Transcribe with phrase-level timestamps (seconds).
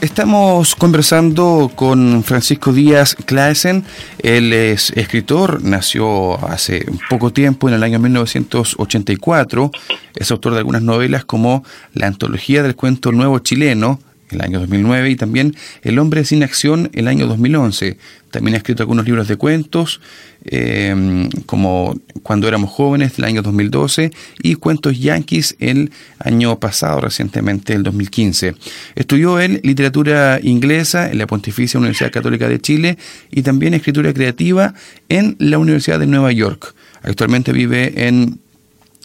[0.00, 3.84] Estamos conversando con Francisco Díaz Claesen.
[4.22, 9.70] Él es escritor, nació hace poco tiempo, en el año 1984.
[10.14, 15.10] Es autor de algunas novelas como La Antología del Cuento Nuevo Chileno, el año 2009,
[15.10, 17.96] y también El hombre sin acción, el año 2011.
[18.30, 20.00] También ha escrito algunos libros de cuentos,
[20.44, 24.12] eh, como Cuando éramos jóvenes, del año 2012,
[24.42, 28.54] y Cuentos Yankees el año pasado, recientemente, el 2015.
[28.94, 32.98] Estudió en literatura inglesa en la Pontificia Universidad Católica de Chile
[33.30, 34.74] y también escritura creativa
[35.08, 36.74] en la Universidad de Nueva York.
[37.02, 38.38] Actualmente vive en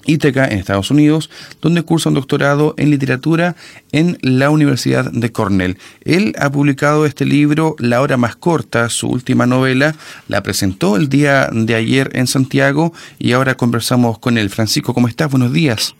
[0.05, 1.30] Ítaca, en Estados Unidos,
[1.62, 3.55] donde cursa un doctorado en literatura
[3.91, 5.77] en la Universidad de Cornell.
[6.04, 9.96] Él ha publicado este libro, La hora más corta, su última novela,
[10.27, 14.49] la presentó el día de ayer en Santiago y ahora conversamos con él.
[14.49, 15.32] Francisco, ¿cómo estás?
[15.32, 15.96] Buenos días.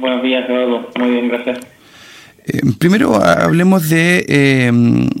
[0.00, 0.88] Buenos días, Eduardo.
[0.98, 1.58] Muy bien, gracias.
[2.46, 4.72] Eh, primero hablemos de eh,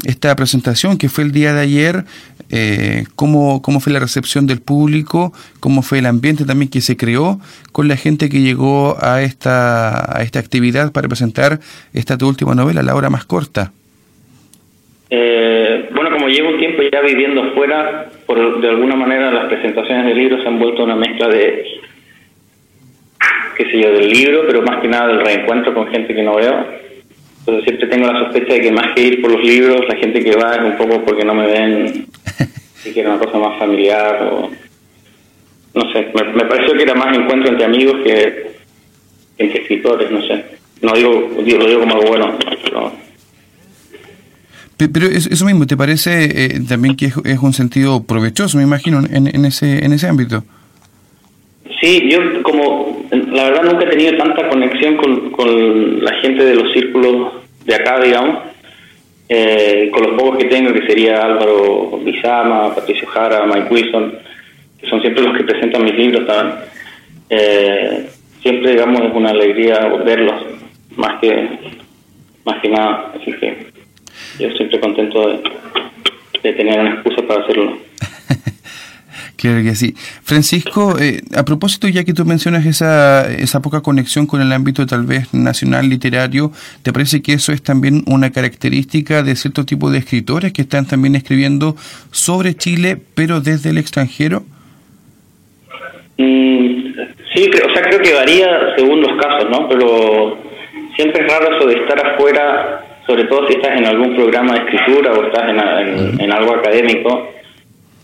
[0.04, 2.04] esta presentación que fue el día de ayer,
[2.50, 6.96] eh, cómo, cómo fue la recepción del público, cómo fue el ambiente también que se
[6.96, 7.38] creó
[7.72, 11.58] con la gente que llegó a esta, a esta actividad para presentar
[11.92, 13.72] esta tu última novela, La hora más corta.
[15.10, 20.16] bueno, como llevo un tiempo ya viviendo afuera, por, de alguna manera las presentaciones del
[20.16, 21.64] libro se han vuelto una mezcla de,
[23.56, 26.36] qué sé yo, del libro, pero más que nada del reencuentro con gente que no
[26.36, 26.86] veo
[27.46, 30.24] entonces siempre tengo la sospecha de que más que ir por los libros, la gente
[30.24, 32.06] que va es un poco porque no me ven
[32.86, 34.50] y quiere una cosa más familiar o
[35.74, 38.56] no sé, me, pareció que era más encuentro entre amigos que
[39.38, 40.44] entre escritores, no sé.
[40.80, 42.38] No digo, lo digo como algo bueno,
[44.78, 45.06] pero...
[45.08, 49.44] eso mismo, ¿te parece eh, también que es, un sentido provechoso, me imagino, en, en,
[49.44, 50.44] ese, en ese ámbito?
[51.80, 56.54] Sí, yo como la verdad nunca he tenido tanta conexión con, con la gente de
[56.54, 57.32] los círculos
[57.66, 58.38] de acá, digamos,
[59.28, 64.18] eh, con los pocos que tengo, que sería Álvaro Bizama, Patricio Jara, Mike Wilson,
[64.78, 66.58] que son siempre los que presentan mis libros también.
[67.28, 68.06] Eh,
[68.40, 70.46] siempre, digamos, es una alegría verlos,
[70.96, 71.48] más que,
[72.44, 73.12] más que nada.
[73.20, 73.66] Así que
[74.38, 75.40] yo siempre contento de,
[76.42, 77.78] de tener una excusa para hacerlo.
[79.36, 79.94] Claro que sí.
[80.22, 84.86] Francisco, eh, a propósito, ya que tú mencionas esa, esa poca conexión con el ámbito
[84.86, 89.90] tal vez nacional literario, ¿te parece que eso es también una característica de cierto tipo
[89.90, 91.76] de escritores que están también escribiendo
[92.10, 94.44] sobre Chile, pero desde el extranjero?
[96.18, 96.92] Mm,
[97.34, 99.68] sí, o sea, creo que varía según los casos, ¿no?
[99.68, 100.38] Pero
[100.96, 104.60] siempre es raro eso de estar afuera, sobre todo si estás en algún programa de
[104.60, 107.35] escritura o estás en, en algo académico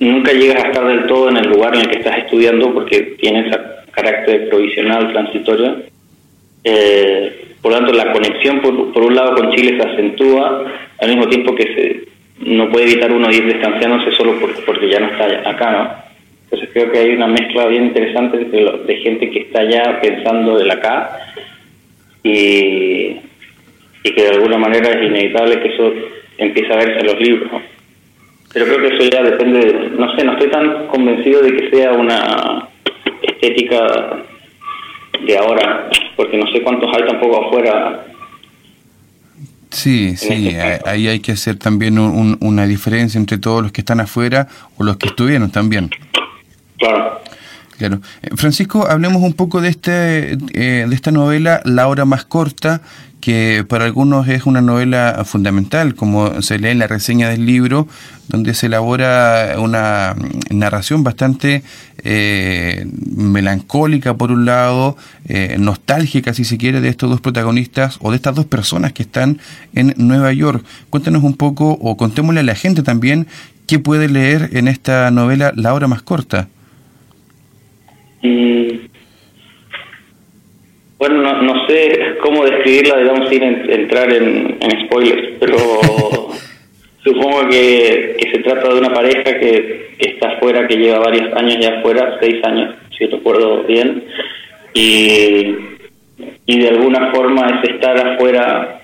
[0.06, 3.16] nunca llegas a estar del todo en el lugar en el que estás estudiando porque
[3.20, 3.58] tiene ese
[3.90, 5.82] carácter provisional, transitorio.
[6.64, 10.64] Eh, por lo tanto, la conexión, por, un lado, con Chile se acentúa,
[11.00, 14.34] al mismo tiempo que se, no puede evitar uno ir distanciándose solo
[14.66, 16.12] porque ya no está acá, ¿no?
[16.44, 20.70] Entonces creo que hay una mezcla bien interesante de, gente que está ya pensando del
[20.70, 21.19] acá
[22.22, 23.16] y,
[24.04, 25.94] y que de alguna manera es inevitable que eso
[26.36, 27.62] empiece a verse en los libros.
[28.52, 31.92] Pero creo que eso ya depende, no sé, no estoy tan convencido de que sea
[31.92, 32.68] una
[33.22, 34.24] estética
[35.24, 38.06] de ahora, porque no sé cuántos hay tampoco afuera.
[39.70, 44.00] Sí, sí, este ahí hay que hacer también una diferencia entre todos los que están
[44.00, 44.46] afuera
[44.76, 45.88] o los que estuvieron también.
[46.76, 47.22] Claro.
[47.78, 48.00] Claro.
[48.22, 52.82] Eh, Francisco, hablemos un poco de, este, eh, de esta novela, La hora más corta,
[53.22, 57.86] que para algunos es una novela fundamental, como se lee en la reseña del libro,
[58.26, 60.16] donde se elabora una
[60.50, 61.62] narración bastante
[62.02, 62.84] eh,
[63.16, 64.96] melancólica por un lado,
[65.28, 69.04] eh, nostálgica si se quiere, de estos dos protagonistas o de estas dos personas que
[69.04, 69.38] están
[69.72, 70.64] en Nueva York.
[70.90, 73.28] Cuéntanos un poco o contémosle a la gente también
[73.68, 76.48] qué puede leer en esta novela La hora más corta.
[78.25, 78.91] Mm,
[81.02, 85.56] bueno, no, sé cómo describirla, digamos, sin entrar en, spoilers, pero
[87.02, 91.81] supongo que, se trata de una pareja que, está afuera, que lleva varios años ya
[91.81, 94.04] afuera, seis años, si recuerdo bien,
[94.75, 95.56] y,
[96.46, 98.82] y de alguna forma ese estar afuera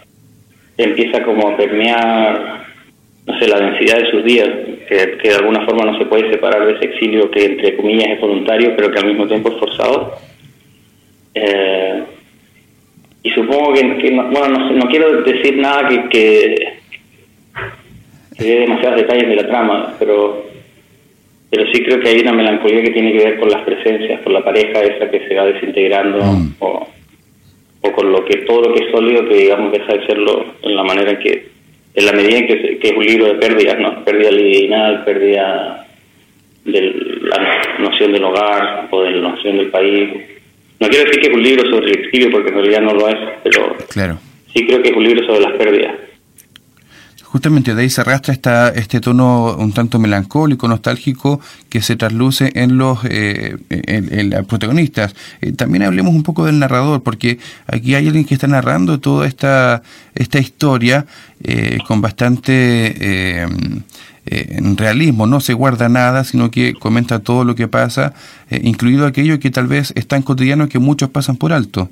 [0.76, 2.64] empieza como a permear,
[3.26, 4.48] no sé, la densidad de sus días,
[4.88, 8.10] que, que de alguna forma no se puede separar de ese exilio que entre comillas
[8.10, 10.27] es voluntario, pero que al mismo tiempo es forzado.
[11.34, 12.02] Eh,
[13.22, 16.78] y supongo que, no, bueno, no, quiero decir nada que, que,
[18.38, 20.46] dé demasiados detalles de la trama, pero
[21.50, 24.34] pero sí creo que hay una melancolía que tiene que ver con las presencias, con
[24.34, 26.56] la pareja esa que se va desintegrando mm.
[26.58, 26.86] o,
[27.80, 30.76] o, con lo que todo lo que es sólido que digamos deja de serlo en
[30.76, 31.48] la manera en que
[31.94, 34.04] en la medida en que, que es un libro de pérdidas, ¿no?
[34.04, 35.86] Pérdida lineal, pérdida
[36.64, 40.10] de la noción del hogar o de la noción del país.
[40.80, 43.08] No quiero decir que es un libro sobre el exilio porque en realidad no lo
[43.08, 44.18] es, pero claro.
[44.54, 45.94] sí creo que es un libro sobre las pérdidas.
[47.30, 52.50] Justamente de ahí se arrastra esta, este tono un tanto melancólico, nostálgico, que se trasluce
[52.54, 55.14] en los eh, en, protagonistas.
[55.42, 59.26] Eh, también hablemos un poco del narrador, porque aquí hay alguien que está narrando toda
[59.26, 59.82] esta,
[60.14, 61.04] esta historia
[61.44, 63.44] eh, con bastante
[64.76, 68.14] realismo, no se guarda nada, sino que comenta todo lo que pasa,
[68.50, 71.88] incluido aquello que tal vez es tan cotidiano que muchos pasan por alto.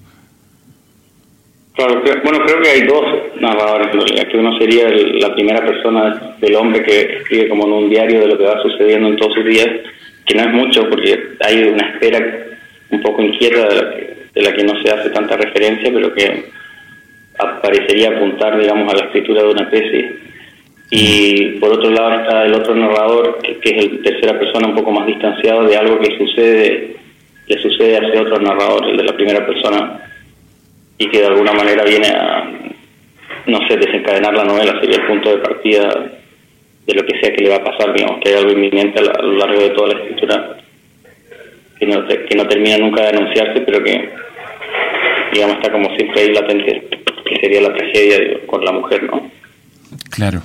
[1.76, 3.04] Claro, bueno, creo que hay dos
[3.38, 3.88] narradores
[4.30, 8.28] que uno sería la primera persona del hombre que escribe como en un diario de
[8.28, 9.68] lo que va sucediendo en todos sus días,
[10.24, 12.18] que no es mucho porque hay una espera
[12.90, 16.46] un poco inquieta de la que, no se hace tanta referencia, pero que
[17.62, 20.06] parecería apuntar, digamos, a la escritura de una tesis.
[20.90, 24.76] Y por otro lado está el otro narrador, que, que es el tercera persona un
[24.76, 26.96] poco más distanciado de algo que sucede,
[27.48, 30.06] le sucede a ese otro narrador, el de la primera persona
[30.98, 32.50] y que de alguna manera viene a,
[33.46, 36.10] no sé, desencadenar la novela, sería el punto de partida
[36.86, 39.22] de lo que sea que le va a pasar, digamos, que hay algo inminente a,
[39.22, 40.56] lo largo de toda la escritura
[41.78, 44.08] que no, que no termina nunca de anunciarse, pero que,
[45.32, 46.88] digamos, está como siempre ahí latente,
[47.24, 49.30] que sería la tragedia con la mujer, ¿no?
[50.10, 50.40] Claro.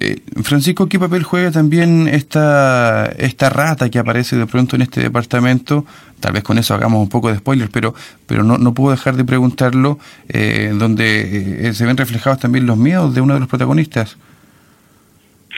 [0.00, 5.00] Eh, Francisco, ¿qué papel juega también esta, esta rata que aparece de pronto en este
[5.00, 5.84] departamento?
[6.20, 7.94] Tal vez con eso hagamos un poco de spoiler, pero,
[8.26, 9.98] pero no, no puedo dejar de preguntarlo,
[10.28, 14.18] eh, donde eh, se ven reflejados también los miedos de uno de los protagonistas.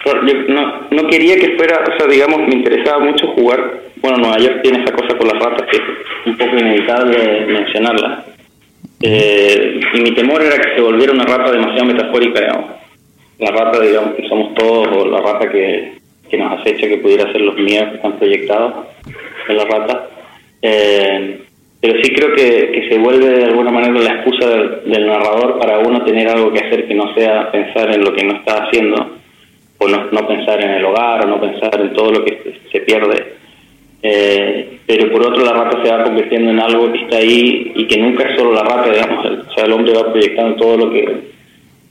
[0.04, 3.80] no, no quería que fuera, o sea, digamos, me interesaba mucho jugar.
[4.02, 5.82] Bueno, Nueva York tiene esa cosa con las ratas que es
[6.26, 8.24] un poco inevitable mencionarla.
[9.00, 12.40] y mi temor era que se volviera una rata demasiado metafórica,
[13.38, 15.98] la rata, digamos, que somos todos, o la rata que,
[16.28, 18.86] que nos acecha, que pudiera ser los miedos que están proyectados
[19.48, 20.08] en la rata.
[20.62, 21.40] Eh,
[21.80, 25.78] pero sí creo que, que, se vuelve de alguna manera la excusa del, narrador para
[25.78, 29.16] uno tener algo que hacer que no sea pensar en lo que no está haciendo,
[29.78, 32.80] o no, no pensar en el hogar, o no pensar en todo lo que se,
[32.80, 33.34] pierde.
[34.02, 37.86] Eh, pero por otro la rata se va convirtiendo en algo que está ahí y
[37.86, 40.90] que nunca es solo la rata, digamos, o sea, el hombre va proyectando todo lo
[40.90, 41.36] que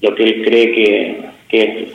[0.02, 1.94] lo que él cree que, que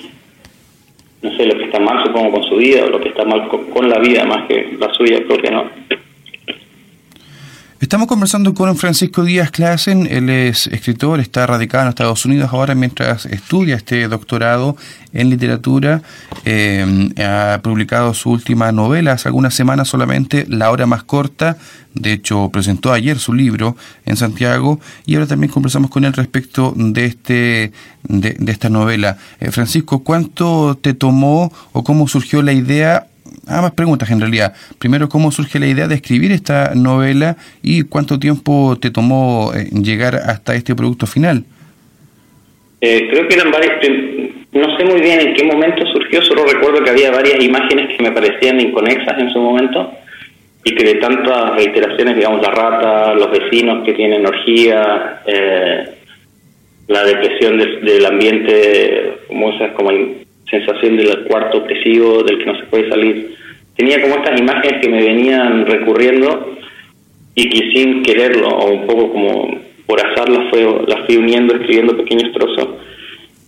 [1.23, 3.47] no sé, lo que está mal, supongo, con su vida, o lo que está mal
[3.49, 5.71] con, la vida más que la suya propia, ¿no?
[7.81, 12.75] Estamos conversando con Francisco Díaz Clasen, él es escritor, está radicado en Estados Unidos ahora
[12.75, 14.77] mientras estudia este doctorado
[15.15, 16.03] en literatura,
[16.45, 21.57] eh, ha publicado su última novela hace algunas semanas solamente, La hora más corta,
[21.95, 26.75] de hecho presentó ayer su libro en Santiago y ahora también conversamos con él respecto
[26.77, 27.73] de, este,
[28.03, 29.17] de, esta novela.
[29.41, 33.07] Eh, Francisco, ¿cuánto te tomó o cómo surgió la idea
[33.51, 34.55] ambas preguntas en realidad.
[34.79, 39.69] Primero, ¿cómo surge la idea de escribir esta novela y cuánto tiempo te tomó eh,
[39.73, 41.45] llegar hasta este producto final?
[42.81, 43.73] Eh, creo que eran varias,
[44.53, 48.03] no sé muy bien en qué momento surgió, solo recuerdo que había varias imágenes que
[48.03, 49.93] me parecían inconexas en su momento
[50.65, 55.89] y que de tantas reiteraciones, digamos, la rata, los vecinos que tienen energía, eh,
[56.89, 59.91] la depresión del, ambiente, como esas como
[60.51, 63.37] sensación del cuarto opresivo del que no se puede salir.
[63.81, 66.55] Tenía como estas imágenes que me venían recurriendo
[67.35, 71.55] y que sin quererlo, o un poco como por azar las, fue, las fui uniendo,
[71.55, 72.69] escribiendo pequeños trozos.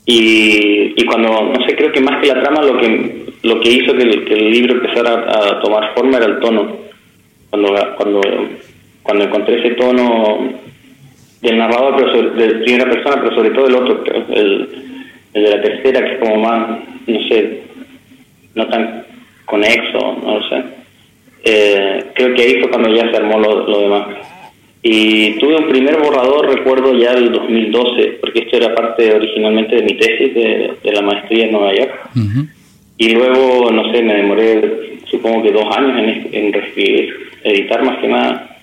[0.07, 3.73] Y, y cuando, no sé, creo que más que la trama, lo que, lo que
[3.73, 6.79] hizo que el, libro empezara a, tomar forma era el tono.
[7.51, 8.21] Cuando, cuando,
[9.03, 10.49] cuando encontré ese tono
[11.43, 14.69] del narrador, pero de primera persona, pero sobre todo el otro, el
[15.35, 17.65] de la tercera, que es como más, no sé,
[18.55, 19.12] no tan
[19.53, 20.65] conexo, no lo sé.
[21.45, 24.07] Eh, creo que ahí fue cuando ya se armó lo, demás.
[24.83, 29.83] Y tuve un primer borrador, recuerdo ya el 2012, porque esto era parte originalmente de
[29.83, 32.11] mi tesis de, la maestría en Nueva York.
[32.97, 37.99] Y luego, no sé, me demoré supongo que dos años en, en reescribir, editar más
[37.99, 38.57] que nada,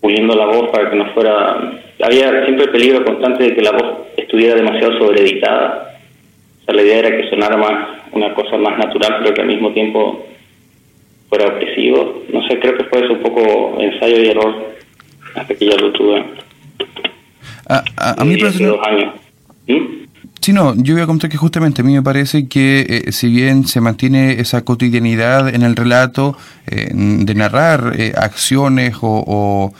[0.00, 1.80] puliendo la voz para que no fuera...
[2.02, 5.93] Había siempre el peligro constante de que la voz estuviera demasiado sobreeditada.
[6.64, 9.48] O sea, la idea era que sonara más una cosa más natural, pero que al
[9.48, 10.24] mismo tiempo
[11.28, 12.22] fuera opresivo.
[12.32, 14.74] No sé, creo que fue eso un poco ensayo y error
[15.34, 16.24] hasta que ya lo tuve.
[17.68, 18.64] A, mí personalmente...
[18.64, 19.14] dos años.
[19.66, 20.04] ¿Mm?
[20.40, 23.28] Sí, no, yo voy a contar que justamente a mí me parece que eh, si
[23.28, 29.72] bien se mantiene esa cotidianidad en el relato eh, de narrar eh, acciones o, o,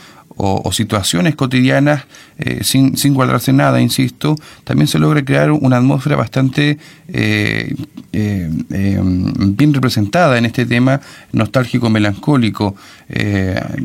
[0.72, 2.06] situaciones cotidianas
[2.38, 6.78] eh, sin, sin guardarse nada, insisto, también se logra crear una atmósfera bastante
[7.12, 7.72] eh,
[8.12, 11.00] eh, bien representada en este tema
[11.32, 12.74] nostálgico melancólico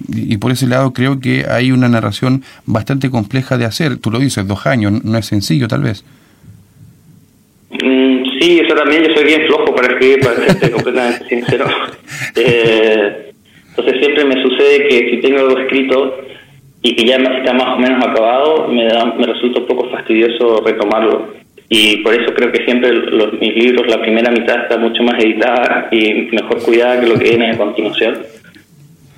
[0.08, 3.98] y por ese lado creo que hay una narración bastante compleja de hacer.
[3.98, 6.04] Tú lo dices, dos años, no es sencillo tal vez.
[7.72, 11.68] Mm, sí, eso también, yo soy bien flojo para escribir, para ser completamente sincero.
[12.36, 16.16] entonces siempre me sucede que si tengo algo escrito,
[16.82, 20.62] y que ya está más o menos acabado, me, da, me resulta un poco fastidioso
[20.66, 21.40] retomarlo.
[21.68, 25.24] Y por eso creo que siempre los, mis libros, la primera mitad está mucho más
[25.24, 28.20] editada y mejor cuidada que lo que viene a continuación.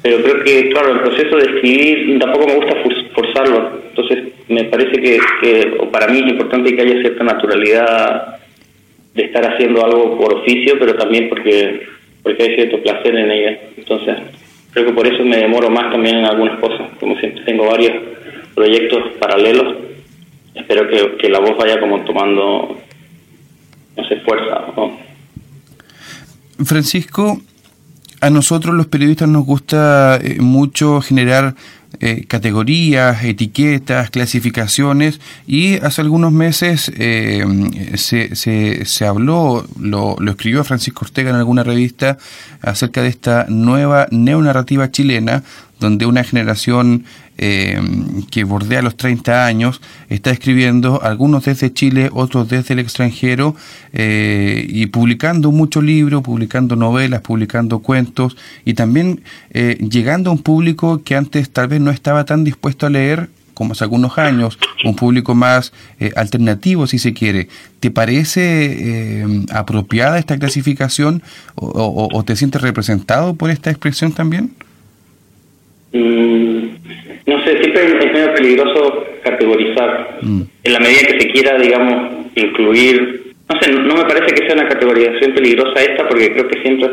[0.01, 2.75] Pero creo que, claro, el proceso de escribir tampoco me gusta
[3.13, 3.81] forzarlo.
[3.89, 8.39] Entonces, me parece que, que para mí es importante que haya cierta naturalidad
[9.13, 11.83] de estar haciendo algo por oficio, pero también porque,
[12.23, 13.59] porque hay cierto placer en ella.
[13.77, 14.17] Entonces,
[14.71, 17.91] Creo que por eso me demoro más también en algunas cosas, como siempre tengo varios
[18.55, 19.75] proyectos paralelos,
[20.55, 20.87] espero
[21.17, 22.77] que, la voz vaya como tomando,
[23.97, 24.65] no sé, fuerza.
[26.63, 27.41] Francisco,
[28.21, 31.55] a nosotros los periodistas nos gusta eh, mucho generar
[32.03, 37.45] eh, categorías, etiquetas, clasificaciones y hace algunos meses eh,
[37.95, 42.17] se, se, se, habló, lo, lo, escribió Francisco Ortega en alguna revista
[42.61, 45.43] acerca de esta nueva neonarrativa chilena
[45.79, 47.05] donde una generación
[47.43, 47.81] eh,
[48.29, 53.55] que bordea los 30 años está escribiendo, algunos desde Chile, otros desde el extranjero,
[53.93, 60.43] eh, y publicando muchos libros, publicando novelas, publicando cuentos, y también eh, llegando a un
[60.43, 64.59] público que antes tal vez no estaba tan dispuesto a leer como hace algunos años,
[64.85, 65.73] un público más
[66.15, 67.47] alternativo, si se quiere.
[67.79, 71.21] ¿Te parece apropiada esta clasificación
[71.55, 74.51] o, te sientes representado por esta expresión también?
[75.93, 76.70] Mm,
[77.25, 80.17] no sé, siempre es medio peligroso categorizar.
[80.21, 80.41] Mm.
[80.63, 83.33] En la medida que se quiera, digamos, incluir.
[83.49, 86.89] No sé, no me parece que sea una categorización peligrosa esta, porque creo que siempre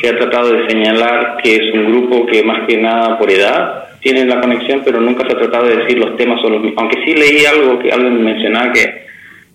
[0.00, 3.84] se ha tratado de señalar que es un grupo que más que nada por edad
[4.00, 6.82] tiene la conexión, pero nunca se ha tratado de decir los temas son los mismos.
[6.82, 9.06] Aunque sí leí algo que alguien mencionaba que,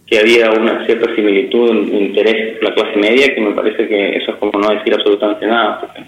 [0.05, 4.31] que había una cierta similitud en interés la clase media, que me parece que eso
[4.31, 5.81] es como no decir absolutamente nada.
[5.81, 6.01] Porque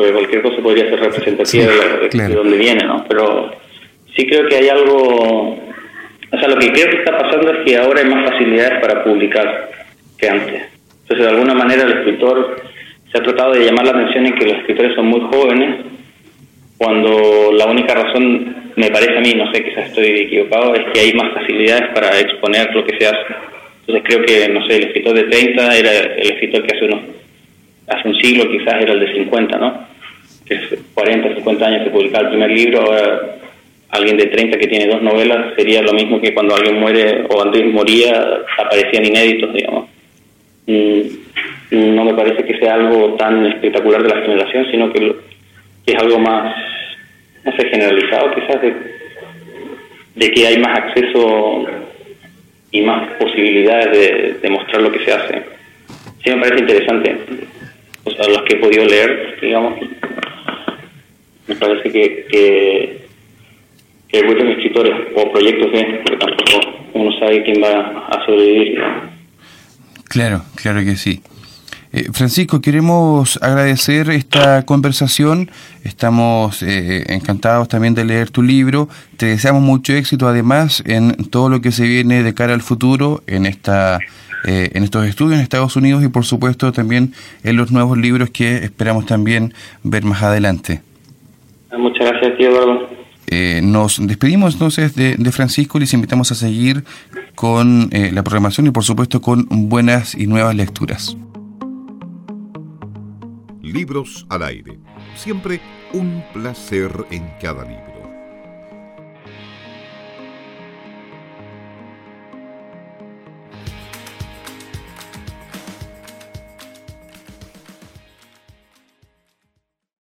[0.00, 3.04] porque cualquier cosa podría ser representativa de, donde viene, ¿no?
[3.06, 3.50] Pero
[4.16, 5.58] sí creo que hay algo,
[6.32, 9.04] o sea, lo que creo que está pasando es que ahora hay más facilidades para
[9.04, 9.70] publicar
[10.16, 10.62] que antes.
[11.02, 12.62] Entonces, de alguna manera, el escritor
[13.12, 15.84] se ha tratado de llamar la atención en que los escritores son muy jóvenes,
[16.78, 21.00] cuando la única razón, me parece a mí, no sé, quizás estoy equivocado, es que
[21.00, 23.34] hay más facilidades para exponer lo que se hace.
[23.80, 27.20] Entonces creo que, no sé, el escritor de 30 era el escritor que hace unos
[27.90, 29.89] hace un siglo quizás era el de 50, ¿no?
[30.50, 33.36] Que es 40, 50 años de publicar el primer libro, ahora
[33.90, 37.40] alguien de 30 que tiene dos novelas sería lo mismo que cuando alguien muere o
[37.40, 39.88] antes moría aparecían inéditos, digamos.
[40.66, 45.14] no me parece que sea algo tan espectacular de la generación, sino que,
[45.86, 46.52] es algo más,
[47.44, 48.74] no sé, generalizado quizás de,
[50.16, 51.64] de que hay más acceso
[52.72, 55.42] y más posibilidades de, de mostrar lo que se hace.
[56.24, 57.16] Sí me parece interesante
[58.04, 59.78] o sea, los que he podido leer, digamos,
[61.50, 63.06] me parece que, que,
[64.08, 66.60] que muchos escritores o proyectos bien, porque tampoco
[66.94, 68.80] uno sabe quién va a sobrevivir.
[70.04, 71.20] Claro, claro que sí.
[71.92, 75.50] Eh, Francisco, queremos agradecer esta conversación.
[75.82, 78.88] Estamos eh, encantados también de leer tu libro.
[79.16, 83.24] Te deseamos mucho éxito además en todo lo que se viene de cara al futuro
[83.26, 83.98] en esta
[84.44, 88.30] eh, en estos estudios en Estados Unidos y por supuesto también en los nuevos libros
[88.30, 89.52] que esperamos también
[89.82, 90.80] ver más adelante.
[91.78, 92.88] Muchas gracias, tío Eduardo.
[93.26, 96.84] Eh, nos despedimos entonces de, Francisco y les invitamos a seguir
[97.36, 101.16] con eh, la programación y por supuesto con buenas y nuevas lecturas.
[103.62, 104.78] Libros al aire.
[105.14, 105.60] Siempre
[105.92, 107.99] un placer en cada libro.